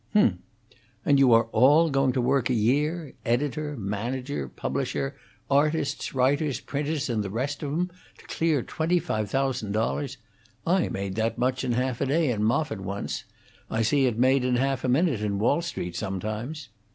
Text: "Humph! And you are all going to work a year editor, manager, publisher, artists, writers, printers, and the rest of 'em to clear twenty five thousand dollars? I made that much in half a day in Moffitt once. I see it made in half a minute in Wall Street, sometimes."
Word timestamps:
"Humph! 0.13 0.33
And 1.05 1.19
you 1.19 1.31
are 1.31 1.43
all 1.51 1.91
going 1.91 2.11
to 2.13 2.21
work 2.21 2.49
a 2.49 2.55
year 2.55 3.13
editor, 3.23 3.77
manager, 3.77 4.47
publisher, 4.47 5.15
artists, 5.47 6.15
writers, 6.15 6.59
printers, 6.59 7.07
and 7.07 7.23
the 7.23 7.29
rest 7.29 7.61
of 7.61 7.71
'em 7.71 7.91
to 8.17 8.25
clear 8.25 8.63
twenty 8.63 8.97
five 8.97 9.29
thousand 9.29 9.73
dollars? 9.73 10.17
I 10.65 10.89
made 10.89 11.13
that 11.17 11.37
much 11.37 11.63
in 11.63 11.73
half 11.73 12.01
a 12.01 12.07
day 12.07 12.31
in 12.31 12.43
Moffitt 12.43 12.79
once. 12.79 13.25
I 13.69 13.83
see 13.83 14.07
it 14.07 14.17
made 14.17 14.43
in 14.43 14.55
half 14.55 14.83
a 14.83 14.89
minute 14.89 15.21
in 15.21 15.37
Wall 15.37 15.61
Street, 15.61 15.95
sometimes." 15.95 16.69